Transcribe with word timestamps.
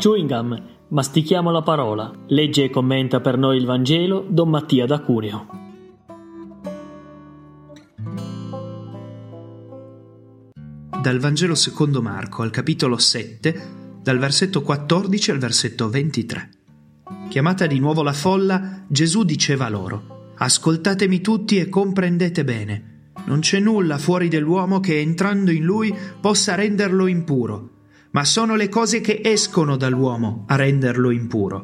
Chewing 0.00 0.30
gum, 0.30 0.62
mastichiamo 0.88 1.50
la 1.50 1.60
parola. 1.60 2.10
Legge 2.28 2.64
e 2.64 2.70
commenta 2.70 3.20
per 3.20 3.36
noi 3.36 3.58
il 3.58 3.66
Vangelo 3.66 4.24
Don 4.26 4.48
Mattia 4.48 4.86
da 4.86 4.98
Cuneo. 5.00 5.46
Dal 11.02 11.18
Vangelo 11.18 11.54
secondo 11.54 12.00
Marco 12.00 12.40
al 12.40 12.48
capitolo 12.48 12.96
7, 12.96 13.98
dal 14.02 14.16
versetto 14.16 14.62
14 14.62 15.32
al 15.32 15.38
versetto 15.38 15.90
23. 15.90 16.50
Chiamata 17.28 17.66
di 17.66 17.78
nuovo 17.78 18.02
la 18.02 18.14
folla, 18.14 18.86
Gesù 18.88 19.22
diceva 19.24 19.68
loro, 19.68 20.32
Ascoltatemi 20.36 21.20
tutti 21.20 21.58
e 21.58 21.68
comprendete 21.68 22.42
bene. 22.42 23.10
Non 23.26 23.40
c'è 23.40 23.58
nulla 23.58 23.98
fuori 23.98 24.28
dell'uomo 24.28 24.80
che 24.80 24.98
entrando 24.98 25.50
in 25.50 25.62
lui 25.62 25.94
possa 26.22 26.54
renderlo 26.54 27.06
impuro, 27.06 27.79
ma 28.12 28.24
sono 28.24 28.56
le 28.56 28.68
cose 28.68 29.00
che 29.00 29.20
escono 29.22 29.76
dall'uomo 29.76 30.44
a 30.48 30.56
renderlo 30.56 31.10
impuro. 31.10 31.62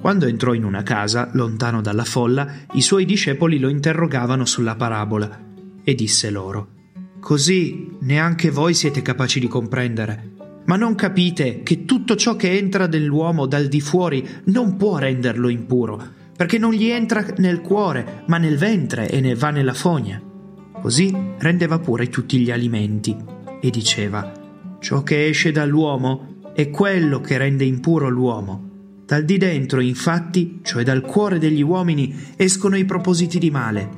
Quando 0.00 0.26
entrò 0.26 0.54
in 0.54 0.64
una 0.64 0.82
casa, 0.82 1.28
lontano 1.34 1.82
dalla 1.82 2.04
folla, 2.04 2.50
i 2.72 2.80
suoi 2.80 3.04
discepoli 3.04 3.58
lo 3.58 3.68
interrogavano 3.68 4.46
sulla 4.46 4.74
parabola 4.74 5.38
e 5.84 5.94
disse 5.94 6.30
loro, 6.30 6.78
Così 7.20 7.96
neanche 8.00 8.50
voi 8.50 8.72
siete 8.72 9.02
capaci 9.02 9.40
di 9.40 9.46
comprendere. 9.46 10.32
Ma 10.64 10.76
non 10.76 10.94
capite 10.94 11.62
che 11.62 11.84
tutto 11.84 12.16
ciò 12.16 12.34
che 12.34 12.56
entra 12.56 12.86
nell'uomo 12.86 13.46
dal 13.46 13.66
di 13.66 13.80
fuori 13.80 14.26
non 14.44 14.76
può 14.76 14.96
renderlo 14.96 15.48
impuro, 15.48 16.02
perché 16.34 16.56
non 16.56 16.72
gli 16.72 16.86
entra 16.86 17.24
nel 17.36 17.60
cuore, 17.60 18.22
ma 18.26 18.38
nel 18.38 18.56
ventre 18.56 19.10
e 19.10 19.20
ne 19.20 19.34
va 19.34 19.50
nella 19.50 19.74
fogna. 19.74 20.20
Così 20.80 21.14
rendeva 21.38 21.78
pure 21.78 22.08
tutti 22.08 22.38
gli 22.38 22.50
alimenti 22.50 23.14
e 23.60 23.68
diceva, 23.68 24.32
ciò 24.80 25.02
che 25.02 25.28
esce 25.28 25.52
dall'uomo 25.52 26.52
è 26.54 26.70
quello 26.70 27.20
che 27.20 27.38
rende 27.38 27.64
impuro 27.64 28.08
l'uomo. 28.08 28.68
Dal 29.06 29.24
di 29.24 29.38
dentro, 29.38 29.80
infatti, 29.80 30.60
cioè 30.62 30.82
dal 30.82 31.02
cuore 31.02 31.38
degli 31.38 31.62
uomini, 31.62 32.14
escono 32.36 32.76
i 32.76 32.84
propositi 32.84 33.38
di 33.38 33.50
male, 33.50 33.88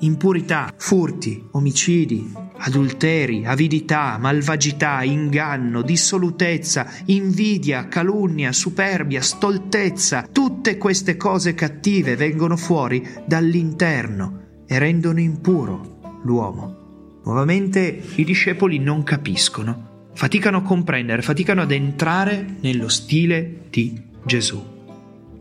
impurità, 0.00 0.72
furti, 0.76 1.42
omicidi, 1.52 2.32
adulteri, 2.58 3.44
avidità, 3.44 4.18
malvagità, 4.18 5.02
inganno, 5.02 5.82
dissolutezza, 5.82 6.88
invidia, 7.06 7.86
calunnia, 7.86 8.52
superbia, 8.52 9.20
stoltezza, 9.20 10.28
tutte 10.30 10.76
queste 10.78 11.16
cose 11.16 11.54
cattive 11.54 12.16
vengono 12.16 12.56
fuori 12.56 13.06
dall'interno 13.24 14.64
e 14.66 14.78
rendono 14.78 15.20
impuro 15.20 16.20
l'uomo. 16.24 17.20
Nuovamente 17.24 18.02
i 18.16 18.24
discepoli 18.24 18.78
non 18.78 19.02
capiscono, 19.02 19.95
faticano 20.16 20.56
a 20.56 20.62
comprendere, 20.62 21.20
faticano 21.20 21.60
ad 21.60 21.70
entrare 21.70 22.56
nello 22.60 22.88
stile 22.88 23.64
di 23.68 24.00
Gesù. 24.24 24.64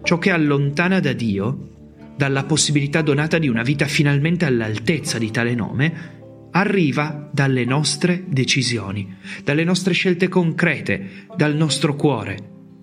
Ciò 0.04 0.18
che 0.20 0.32
allontana 0.32 1.00
da 1.00 1.14
Dio, 1.14 1.70
dalla 2.18 2.44
possibilità 2.44 3.02
donata 3.02 3.38
di 3.38 3.48
una 3.48 3.64
vita 3.64 3.86
finalmente 3.86 4.44
all'altezza 4.44 5.18
di 5.18 5.32
tale 5.32 5.56
nome, 5.56 6.50
arriva 6.52 7.30
dalle 7.32 7.64
nostre 7.64 8.26
decisioni, 8.28 9.16
dalle 9.46 9.64
nostre 9.64 9.94
scelte 9.94 10.28
concrete, 10.28 11.26
dal 11.38 11.56
nostro 11.56 11.96
cuore, 11.96 12.38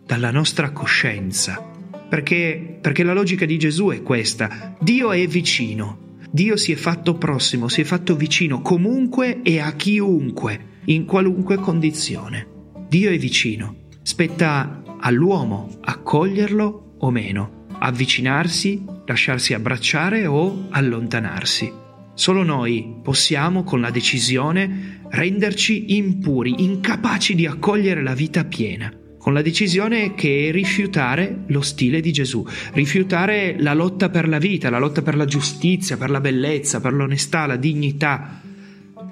dalla 0.06 0.30
nostra 0.30 0.70
coscienza. 0.70 1.62
Perché, 2.08 2.78
perché 2.80 3.02
la 3.02 3.12
logica 3.12 3.44
di 3.44 3.58
Gesù 3.58 3.88
è 3.88 4.02
questa, 4.02 4.76
Dio 4.80 5.12
è 5.12 5.26
vicino, 5.26 6.16
Dio 6.30 6.56
si 6.56 6.72
è 6.72 6.76
fatto 6.76 7.16
prossimo, 7.16 7.68
si 7.68 7.82
è 7.82 7.84
fatto 7.84 8.16
vicino 8.16 8.62
comunque 8.62 9.42
e 9.42 9.60
a 9.60 9.72
chiunque, 9.72 10.70
in 10.86 11.04
qualunque 11.04 11.56
condizione. 11.56 12.46
Dio 12.88 13.10
è 13.10 13.18
vicino. 13.18 13.76
Spetta 14.02 14.82
all'uomo 15.00 15.78
accoglierlo 15.80 16.96
o 16.98 17.10
meno, 17.10 17.66
avvicinarsi, 17.78 18.84
lasciarsi 19.06 19.54
abbracciare 19.54 20.26
o 20.26 20.66
allontanarsi. 20.70 21.72
Solo 22.14 22.42
noi 22.42 23.00
possiamo, 23.02 23.64
con 23.64 23.80
la 23.80 23.90
decisione, 23.90 25.00
renderci 25.08 25.96
impuri, 25.96 26.62
incapaci 26.64 27.34
di 27.34 27.46
accogliere 27.46 28.02
la 28.02 28.14
vita 28.14 28.44
piena 28.44 28.92
con 29.22 29.34
la 29.34 29.42
decisione 29.42 30.14
che 30.14 30.48
è 30.48 30.50
rifiutare 30.50 31.44
lo 31.46 31.60
stile 31.60 32.00
di 32.00 32.10
Gesù, 32.10 32.44
rifiutare 32.72 33.54
la 33.60 33.72
lotta 33.72 34.10
per 34.10 34.26
la 34.26 34.38
vita, 34.38 34.68
la 34.68 34.80
lotta 34.80 35.00
per 35.00 35.14
la 35.14 35.26
giustizia, 35.26 35.96
per 35.96 36.10
la 36.10 36.20
bellezza, 36.20 36.80
per 36.80 36.92
l'onestà, 36.92 37.46
la 37.46 37.54
dignità. 37.54 38.41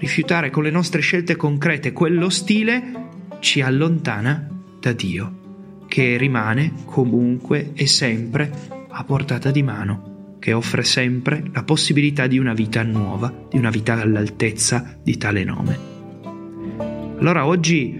Rifiutare 0.00 0.48
con 0.48 0.62
le 0.62 0.70
nostre 0.70 1.02
scelte 1.02 1.36
concrete 1.36 1.92
quello 1.92 2.30
stile 2.30 3.08
ci 3.40 3.60
allontana 3.60 4.48
da 4.80 4.92
Dio, 4.92 5.84
che 5.88 6.16
rimane 6.16 6.72
comunque 6.86 7.72
e 7.74 7.86
sempre 7.86 8.50
a 8.88 9.04
portata 9.04 9.50
di 9.50 9.62
mano, 9.62 10.36
che 10.38 10.54
offre 10.54 10.84
sempre 10.84 11.44
la 11.52 11.64
possibilità 11.64 12.26
di 12.26 12.38
una 12.38 12.54
vita 12.54 12.82
nuova, 12.82 13.30
di 13.50 13.58
una 13.58 13.68
vita 13.68 13.92
all'altezza 13.92 14.98
di 15.02 15.18
tale 15.18 15.44
nome. 15.44 15.78
Allora 17.18 17.44
oggi 17.44 17.94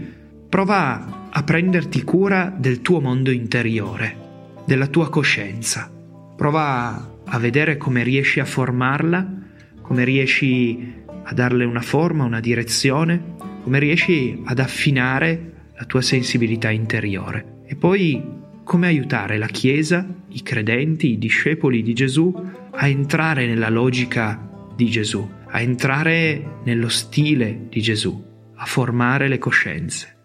prova 0.48 1.28
a 1.30 1.42
prenderti 1.42 2.02
cura 2.02 2.50
del 2.56 2.80
tuo 2.80 3.02
mondo 3.02 3.30
interiore, 3.30 4.16
della 4.64 4.86
tua 4.86 5.10
coscienza. 5.10 5.92
Prova 6.34 7.18
a 7.26 7.38
vedere 7.38 7.76
come 7.76 8.02
riesci 8.02 8.40
a 8.40 8.46
formarla, 8.46 9.38
come 9.82 10.04
riesci 10.04 10.99
a 11.22 11.34
darle 11.34 11.64
una 11.64 11.80
forma, 11.80 12.24
una 12.24 12.40
direzione, 12.40 13.36
come 13.62 13.78
riesci 13.78 14.40
ad 14.44 14.58
affinare 14.58 15.52
la 15.76 15.84
tua 15.84 16.02
sensibilità 16.02 16.70
interiore. 16.70 17.62
E 17.66 17.76
poi 17.76 18.38
come 18.64 18.86
aiutare 18.86 19.38
la 19.38 19.46
Chiesa, 19.46 20.06
i 20.28 20.42
credenti, 20.42 21.12
i 21.12 21.18
discepoli 21.18 21.82
di 21.82 21.92
Gesù 21.92 22.32
a 22.70 22.86
entrare 22.86 23.46
nella 23.46 23.68
logica 23.68 24.48
di 24.76 24.86
Gesù, 24.86 25.28
a 25.46 25.60
entrare 25.60 26.60
nello 26.64 26.88
stile 26.88 27.66
di 27.68 27.80
Gesù, 27.80 28.24
a 28.54 28.64
formare 28.66 29.28
le 29.28 29.38
coscienze. 29.38 30.19